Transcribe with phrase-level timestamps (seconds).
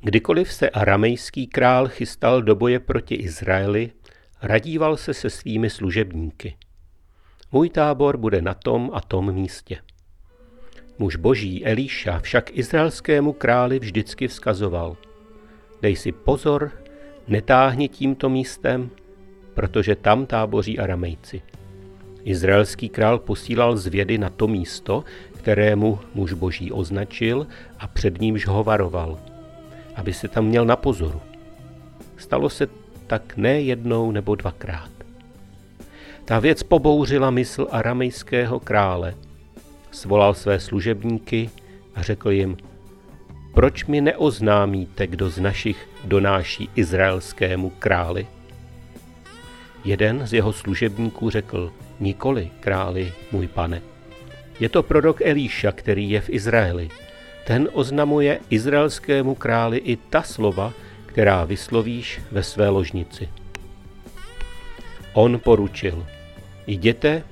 [0.00, 3.90] Kdykoliv se aramejský král chystal do boje proti Izraeli,
[4.42, 6.56] radíval se se svými služebníky.
[7.52, 9.78] Můj tábor bude na tom a tom místě.
[10.98, 14.96] Muž boží Elíša však izraelskému králi vždycky vzkazoval.
[15.82, 16.72] Dej si pozor,
[17.28, 18.90] netáhni tímto místem,
[19.54, 21.42] protože tam táboří aramejci.
[22.24, 25.04] Izraelský král posílal zvědy na to místo,
[25.38, 27.46] kterému muž boží označil
[27.78, 29.18] a před nímž ho varoval,
[29.98, 31.20] aby se tam měl na pozoru.
[32.16, 32.66] Stalo se
[33.06, 34.90] tak ne jednou nebo dvakrát.
[36.24, 39.14] Ta věc pobouřila mysl aramejského krále.
[39.90, 41.50] Svolal své služebníky
[41.94, 42.56] a řekl jim,
[43.54, 48.26] proč mi neoznámíte, kdo z našich donáší izraelskému králi?
[49.84, 53.82] Jeden z jeho služebníků řekl, nikoli, králi, můj pane.
[54.60, 56.88] Je to prorok Elíša, který je v Izraeli.
[57.48, 60.72] Ten oznamuje izraelskému králi i ta slova,
[61.06, 63.28] která vyslovíš ve své ložnici.
[65.12, 66.06] On poručil,
[66.66, 67.22] jděte,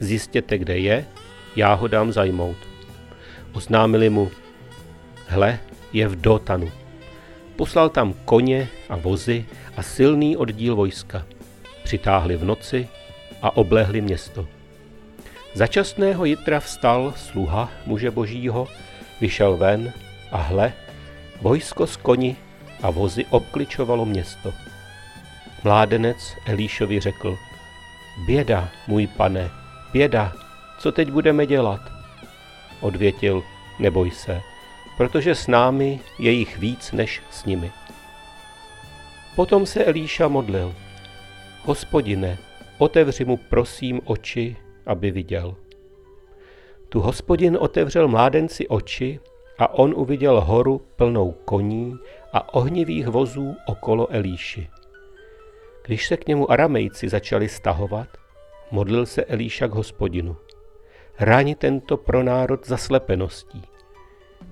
[0.00, 1.06] zjistěte, kde je,
[1.56, 2.56] já ho dám zajmout.
[3.52, 4.30] Oznámili mu,
[5.26, 5.58] hle,
[5.92, 6.70] je v Dotanu.
[7.56, 9.44] Poslal tam koně a vozy
[9.76, 11.26] a silný oddíl vojska.
[11.84, 12.88] Přitáhli v noci
[13.42, 14.48] a oblehli město.
[15.54, 18.68] Začasného jitra vstal sluha muže božího,
[19.20, 19.92] vyšel ven
[20.32, 20.72] a hle,
[21.42, 22.36] vojsko z koni
[22.82, 24.52] a vozy obkličovalo město.
[25.64, 26.16] Mládenec
[26.46, 27.36] Elíšovi řekl,
[28.26, 29.50] běda, můj pane,
[29.92, 30.32] běda,
[30.78, 31.80] co teď budeme dělat?
[32.80, 33.42] Odvětil,
[33.78, 34.40] neboj se,
[34.96, 37.72] protože s námi je jich víc než s nimi.
[39.36, 40.74] Potom se Elíša modlil.
[41.64, 42.38] Hospodine,
[42.78, 45.54] otevři mu prosím oči, aby viděl.
[46.88, 49.20] Tu hospodin otevřel mládenci oči
[49.58, 51.98] a on uviděl horu plnou koní
[52.32, 54.68] a ohnivých vozů okolo Elíši.
[55.86, 58.08] Když se k němu aramejci začali stahovat,
[58.70, 60.36] modlil se Elíša k hospodinu.
[61.20, 63.62] Ráni tento pro národ zaslepeností.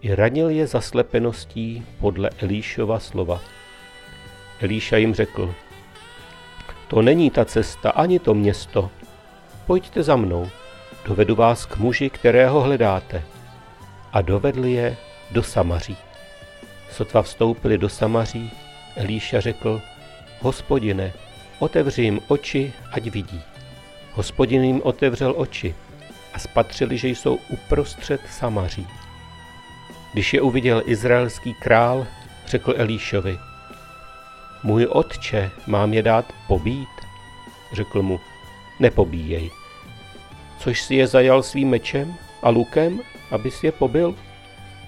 [0.01, 3.41] I ranil je zaslepeností podle Elíšova slova.
[4.61, 5.55] Elíša jim řekl,
[6.89, 8.91] to není ta cesta ani to město.
[9.67, 10.49] Pojďte za mnou,
[11.07, 13.23] dovedu vás k muži, kterého hledáte.
[14.13, 14.97] A dovedli je
[15.31, 15.97] do Samaří.
[16.91, 18.51] Sotva vstoupili do Samaří,
[18.97, 19.83] Elíša řekl,
[20.41, 21.13] hospodine,
[21.59, 23.43] otevři jim oči, ať vidí.
[24.13, 25.75] Hospodin jim otevřel oči
[26.35, 28.87] a spatřili, že jsou uprostřed Samaří.
[30.13, 32.07] Když je uviděl izraelský král,
[32.47, 33.39] řekl Elíšovi,
[34.63, 36.89] můj otče, mám je dát pobít?
[37.73, 38.21] Řekl mu,
[38.81, 39.51] nepobíjej.
[40.59, 43.01] Což si je zajal svým mečem a lukem,
[43.31, 44.15] aby si je pobil?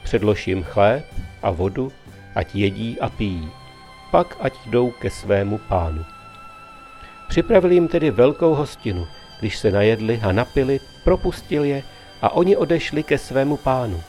[0.02, 1.04] Předlož jim chléb
[1.42, 1.92] a vodu,
[2.34, 3.50] ať jedí a pijí,
[4.10, 6.04] pak ať jdou ke svému pánu.
[7.28, 9.06] Připravili jim tedy velkou hostinu,
[9.40, 11.82] když se najedli a napili, propustil je
[12.22, 14.02] a oni odešli ke svému pánu.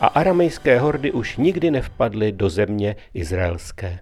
[0.00, 3.98] A aramejské hordy už nikdy nevpadly do země izraelské.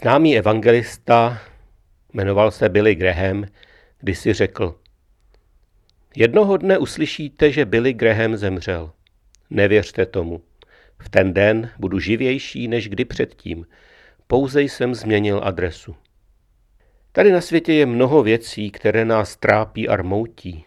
[0.00, 1.38] Známý evangelista,
[2.12, 3.44] jmenoval se Billy Graham,
[3.98, 4.78] když si řekl,
[6.16, 8.92] jednoho dne uslyšíte, že Billy Graham zemřel.
[9.50, 10.42] Nevěřte tomu.
[10.98, 13.66] V ten den budu živější než kdy předtím.
[14.26, 15.96] Pouze jsem změnil adresu.
[17.12, 20.64] Tady na světě je mnoho věcí, které nás trápí a rmoutí.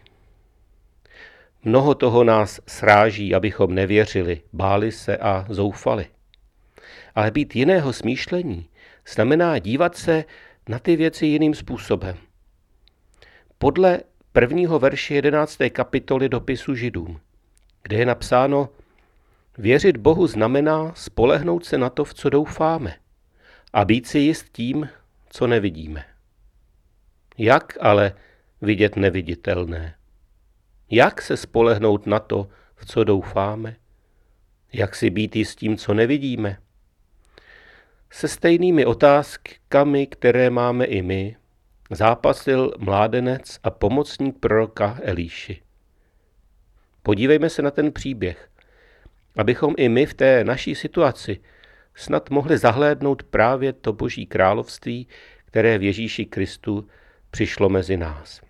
[1.63, 6.05] Mnoho toho nás sráží, abychom nevěřili, báli se a zoufali.
[7.15, 8.67] Ale být jiného smýšlení
[9.07, 10.25] znamená dívat se
[10.69, 12.17] na ty věci jiným způsobem.
[13.57, 13.99] Podle
[14.31, 15.57] prvního verše 11.
[15.71, 17.19] kapitoly dopisu Židům,
[17.83, 18.69] kde je napsáno,
[19.57, 22.95] věřit Bohu znamená spolehnout se na to, v co doufáme
[23.73, 24.89] a být si jist tím,
[25.29, 26.05] co nevidíme.
[27.37, 28.13] Jak ale
[28.61, 29.95] vidět neviditelné?
[30.91, 33.75] Jak se spolehnout na to, v co doufáme?
[34.73, 36.57] Jak si být jistím, co nevidíme?
[38.15, 41.35] Se stejnými otázkami, které máme i my,
[41.91, 45.61] zápasil mládenec a pomocník proroka Elíši.
[47.03, 48.49] Podívejme se na ten příběh,
[49.37, 51.39] abychom i my v té naší situaci
[51.95, 55.07] snad mohli zahlédnout právě to boží království,
[55.45, 56.87] které v Ježíši Kristu
[57.31, 58.41] přišlo mezi nás.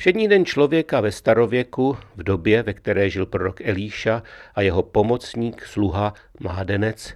[0.00, 4.22] Všední den člověka ve starověku, v době, ve které žil prorok Elíša
[4.54, 7.14] a jeho pomocník, sluha, mládenec,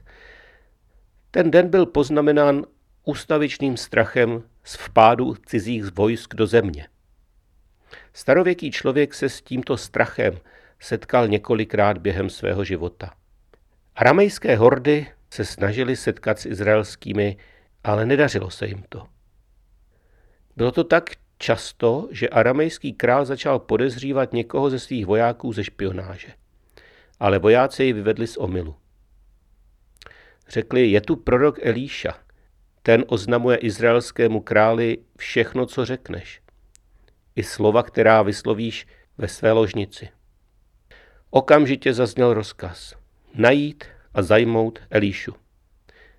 [1.30, 2.64] ten den byl poznamenán
[3.04, 6.88] ustavičným strachem z vpádu cizích vojsk do země.
[8.12, 10.38] Starověký člověk se s tímto strachem
[10.80, 13.14] setkal několikrát během svého života.
[13.94, 17.36] Aramejské hordy se snažili setkat s izraelskými,
[17.84, 19.06] ale nedařilo se jim to.
[20.56, 21.04] Bylo to tak
[21.44, 26.28] často, že aramejský král začal podezřívat někoho ze svých vojáků ze špionáže.
[27.20, 28.74] Ale vojáci ji vyvedli z omilu.
[30.48, 32.18] Řekli, je tu prorok Elíša.
[32.82, 36.40] Ten oznamuje izraelskému králi všechno, co řekneš.
[37.36, 38.86] I slova, která vyslovíš
[39.18, 40.08] ve své ložnici.
[41.30, 42.94] Okamžitě zazněl rozkaz.
[43.34, 45.34] Najít a zajmout Elíšu.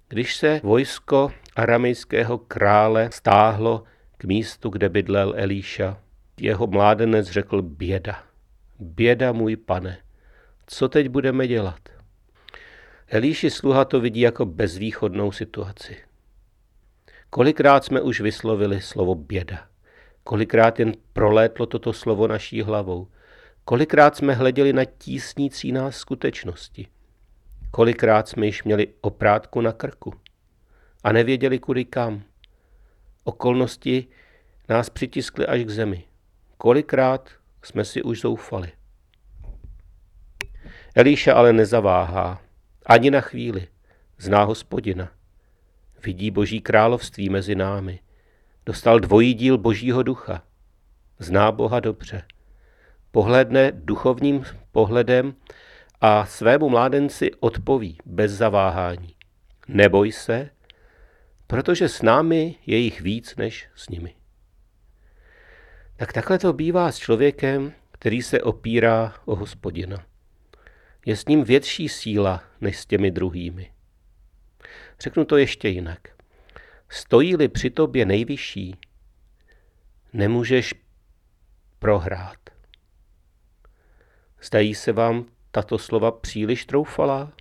[0.07, 3.83] Když se vojsko aramejského krále stáhlo
[4.17, 5.97] k místu, kde bydlel Elíša,
[6.39, 8.23] jeho mládenec řekl běda.
[8.79, 9.97] Běda, můj pane,
[10.67, 11.79] co teď budeme dělat?
[13.07, 15.97] Elíši sluha to vidí jako bezvýchodnou situaci.
[17.29, 19.67] Kolikrát jsme už vyslovili slovo běda.
[20.23, 23.07] Kolikrát jen prolétlo toto slovo naší hlavou.
[23.65, 26.87] Kolikrát jsme hleděli na tísnící nás skutečnosti.
[27.71, 30.13] Kolikrát jsme již měli oprátku na krku
[31.03, 32.23] a nevěděli kudy kam.
[33.27, 34.07] Okolnosti
[34.69, 36.03] nás přitiskly až k zemi.
[36.57, 37.29] Kolikrát
[37.63, 38.71] jsme si už zoufali.
[40.95, 42.41] Elíša ale nezaváhá,
[42.85, 43.67] ani na chvíli.
[44.17, 45.11] Zná hospodina.
[46.03, 47.99] Vidí boží království mezi námi.
[48.65, 50.43] Dostal dvojí díl božího ducha.
[51.19, 52.23] Zná Boha dobře.
[53.11, 55.35] Pohledne duchovním pohledem
[56.01, 59.15] a svému mládenci odpoví bez zaváhání.
[59.67, 60.49] Neboj se,
[61.47, 64.15] protože s námi je jich víc než s nimi.
[65.95, 70.05] Tak takhle to bývá s člověkem, který se opírá o hospodina.
[71.05, 73.71] Je s ním větší síla než s těmi druhými.
[74.99, 75.99] Řeknu to ještě jinak.
[76.89, 78.75] Stojí-li při tobě nejvyšší,
[80.13, 80.73] nemůžeš
[81.79, 82.37] prohrát.
[84.41, 87.33] Zdají se vám tato slova příliš troufalá?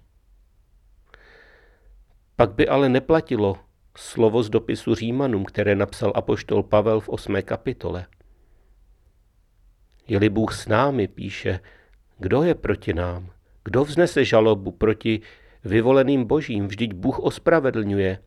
[2.36, 3.58] Pak by ale neplatilo
[3.96, 7.42] slovo z dopisu Římanům, které napsal apoštol Pavel v 8.
[7.42, 8.06] kapitole.
[10.08, 11.60] Je-li Bůh s námi, píše,
[12.18, 13.30] kdo je proti nám?
[13.64, 15.20] Kdo vznese žalobu proti
[15.64, 16.68] vyvoleným božím?
[16.68, 18.18] Vždyť Bůh ospravedlňuje.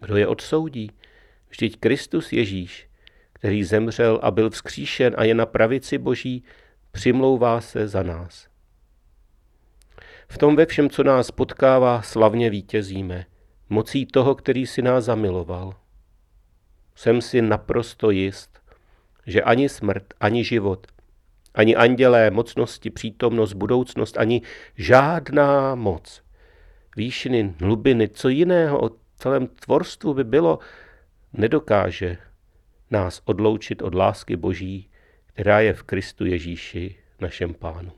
[0.00, 0.90] Kdo je odsoudí?
[1.48, 2.88] Vždyť Kristus Ježíš,
[3.32, 6.44] který zemřel a byl vzkříšen a je na pravici boží,
[6.92, 8.48] přimlouvá se za nás.
[10.28, 13.26] V tom ve všem, co nás potkává, slavně vítězíme,
[13.72, 15.74] mocí toho, který si nás zamiloval.
[16.94, 18.60] Jsem si naprosto jist,
[19.26, 20.86] že ani smrt, ani život,
[21.54, 24.42] ani andělé, mocnosti, přítomnost, budoucnost, ani
[24.76, 26.22] žádná moc,
[26.96, 30.58] výšiny, hlubiny, co jiného o celém tvorstvu by bylo,
[31.32, 32.18] nedokáže
[32.90, 34.90] nás odloučit od lásky Boží,
[35.26, 37.92] která je v Kristu Ježíši, našem pánu.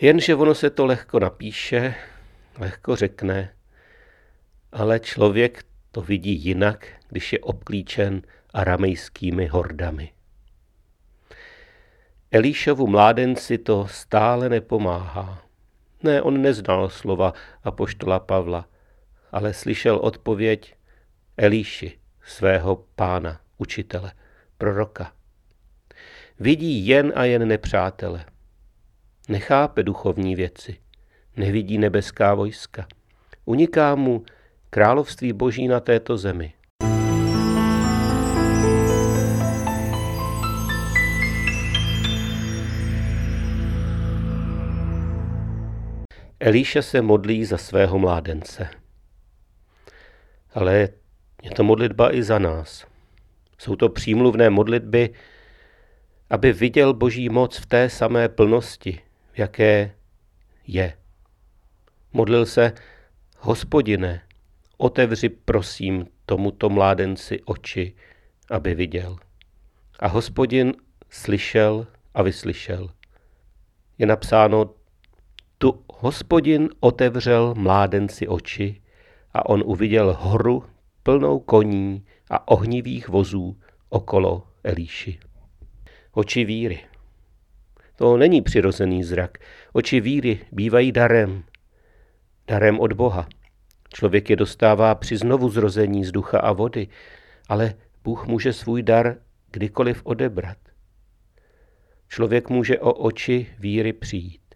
[0.00, 1.94] Jenže ono se to lehko napíše,
[2.58, 3.54] lehko řekne,
[4.72, 8.22] ale člověk to vidí jinak, když je obklíčen
[8.54, 10.12] aramejskými hordami.
[12.30, 15.42] Elíšovu mládenci to stále nepomáhá.
[16.02, 17.32] Ne, on neznal slova
[17.64, 18.68] apoštola Pavla,
[19.32, 20.74] ale slyšel odpověď
[21.36, 24.12] Elíši, svého pána, učitele,
[24.58, 25.12] proroka.
[26.40, 28.24] Vidí jen a jen nepřátele.
[29.28, 30.76] Nechápe duchovní věci.
[31.36, 32.86] Nevidí nebeská vojska.
[33.44, 34.24] Uniká mu
[34.70, 36.52] království boží na této zemi.
[46.40, 48.68] Elíša se modlí za svého mládence.
[50.54, 50.88] Ale
[51.42, 52.86] je to modlitba i za nás.
[53.58, 55.10] Jsou to přímluvné modlitby,
[56.30, 59.00] aby viděl boží moc v té samé plnosti,
[59.32, 59.94] v jaké
[60.66, 61.01] je.
[62.12, 62.72] Modlil se,
[63.38, 64.22] hospodine,
[64.78, 67.94] otevři prosím tomuto mládenci oči,
[68.50, 69.16] aby viděl.
[70.00, 70.72] A hospodin
[71.10, 72.88] slyšel a vyslyšel.
[73.98, 74.70] Je napsáno,
[75.58, 78.82] tu hospodin otevřel mládenci oči
[79.34, 80.64] a on uviděl horu
[81.02, 85.18] plnou koní a ohnivých vozů okolo Elíši.
[86.12, 86.80] Oči víry.
[87.96, 89.38] To není přirozený zrak.
[89.72, 91.44] Oči víry bývají darem.
[92.46, 93.28] Darem od Boha.
[93.94, 96.88] Člověk je dostává při znovu zrození z ducha a vody,
[97.48, 99.16] ale Bůh může svůj dar
[99.50, 100.58] kdykoliv odebrat.
[102.08, 104.54] Člověk může o oči víry přijít.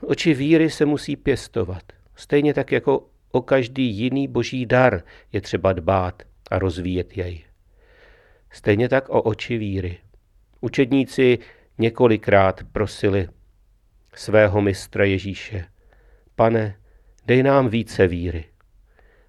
[0.00, 1.82] Oči víry se musí pěstovat,
[2.14, 5.02] stejně tak jako o každý jiný boží dar
[5.32, 7.44] je třeba dbát a rozvíjet jej.
[8.50, 9.98] Stejně tak o oči víry.
[10.60, 11.38] Učedníci
[11.78, 13.28] několikrát prosili
[14.14, 15.64] svého mistra Ježíše,
[16.34, 16.79] pane,
[17.30, 18.44] dej nám více víry.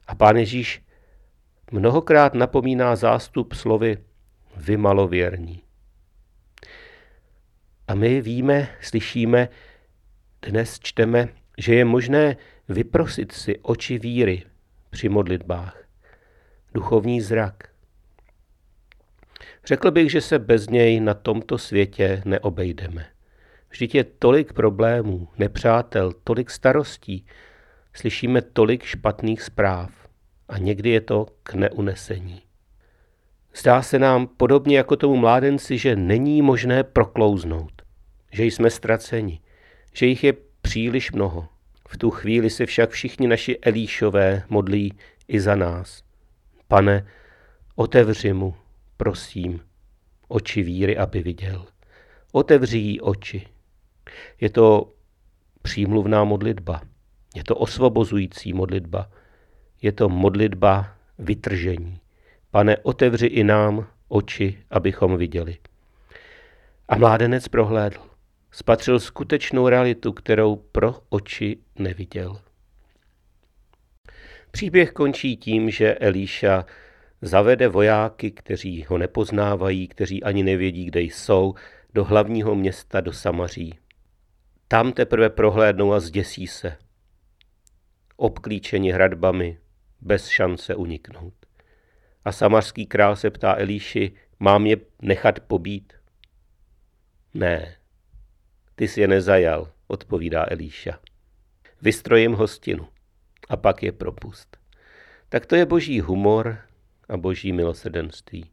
[0.08, 0.82] A pán Ježíš
[1.72, 3.98] mnohokrát napomíná zástup slovy
[4.58, 5.62] vy malověrní.
[7.88, 9.50] A my víme, slyšíme,
[10.42, 11.28] dnes čteme,
[11.58, 12.38] že je možné
[12.70, 14.44] vyprosit si oči víry
[14.90, 15.84] při modlitbách,
[16.74, 17.70] duchovní zrak.
[19.66, 23.06] Řekl bych, že se bez něj na tomto světě neobejdeme.
[23.70, 27.26] Vždyť je tolik problémů, nepřátel, tolik starostí,
[27.94, 29.92] slyšíme tolik špatných zpráv
[30.50, 32.42] a někdy je to k neunesení.
[33.56, 37.82] Zdá se nám podobně jako tomu mládenci, že není možné proklouznout,
[38.32, 39.40] že jsme ztraceni,
[39.94, 41.48] že jich je příliš mnoho.
[41.90, 44.94] V tu chvíli se však všichni naši Elíšové modlí
[45.28, 46.04] i za nás.
[46.68, 47.08] Pane,
[47.76, 48.56] otevři mu,
[48.98, 49.62] prosím,
[50.28, 51.66] oči víry, aby viděl.
[52.32, 53.48] Otevři jí oči.
[54.42, 54.94] Je to
[55.62, 56.82] přímluvná modlitba.
[57.36, 59.10] Je to osvobozující modlitba.
[59.82, 62.00] Je to modlitba vytržení.
[62.52, 65.58] Pane, otevři i nám oči, abychom viděli.
[66.90, 67.98] A mládenec prohlédl.
[68.52, 72.42] Spatřil skutečnou realitu, kterou pro oči neviděl.
[74.52, 76.66] Příběh končí tím, že Elíša
[77.22, 81.54] zavede vojáky, kteří ho nepoznávají, kteří ani nevědí, kde jsou,
[81.94, 83.80] do hlavního města, do Samaří.
[84.68, 86.78] Tam teprve prohlédnou a zděsí se.
[88.22, 89.58] Obklíčeni hradbami,
[90.02, 91.34] bez šance uniknout.
[92.26, 95.94] A samařský král se ptá Elíši, mám je nechat pobít?
[97.34, 97.76] Ne,
[98.76, 101.00] ty jsi je nezajal, odpovídá Elíša.
[101.82, 102.88] Vystrojím hostinu
[103.50, 104.58] a pak je propust.
[105.30, 106.58] Tak to je boží humor
[107.10, 108.52] a boží milosrdenství.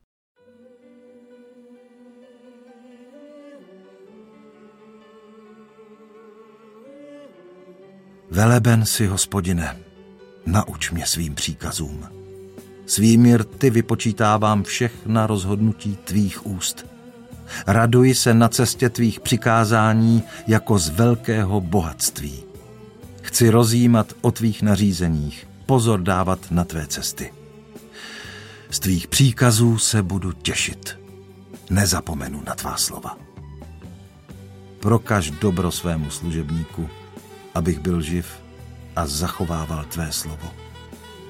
[8.38, 9.76] Veleben si, hospodine,
[10.46, 12.04] nauč mě svým příkazům.
[12.86, 16.86] Svými rty vypočítávám všechna rozhodnutí tvých úst.
[17.66, 22.44] Raduji se na cestě tvých přikázání jako z velkého bohatství.
[23.22, 27.32] Chci rozjímat o tvých nařízeních, pozor dávat na tvé cesty.
[28.70, 30.98] Z tvých příkazů se budu těšit.
[31.70, 33.18] Nezapomenu na tvá slova.
[34.80, 36.88] Prokaž dobro svému služebníku,
[37.54, 38.26] abych byl živ
[38.96, 40.54] a zachovával tvé slovo.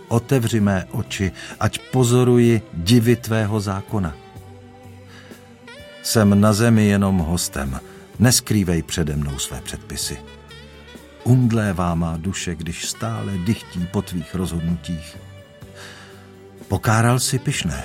[0.08, 4.16] Otevři mé oči, ať pozoruji divy tvého zákona.
[6.02, 7.80] Jsem na zemi jenom hostem,
[8.18, 10.18] neskrývej přede mnou své předpisy.
[11.24, 15.16] Umdlévá má duše, když stále dychtí po tvých rozhodnutích.
[16.68, 17.84] Pokáral si pyšné,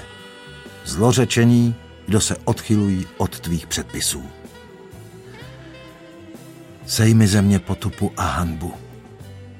[0.86, 1.76] zlořečení,
[2.06, 4.24] kdo se odchylují od tvých předpisů.
[6.86, 8.74] Sej mi země potupu a hanbu,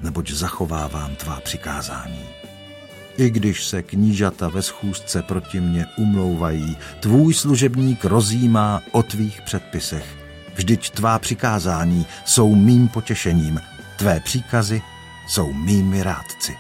[0.02, 2.26] neboť zachovávám tvá přikázání.
[3.18, 10.06] I když se knížata ve schůzce proti mně umlouvají, tvůj služebník rozjímá o tvých předpisech.
[10.56, 13.60] Vždyť tvá přikázání jsou mým potěšením,
[13.98, 14.82] tvé příkazy
[15.28, 16.56] jsou mými rádci.